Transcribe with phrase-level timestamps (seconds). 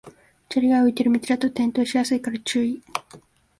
[0.49, 2.81] 砂利が浮いてる道だと転倒しやすいから注意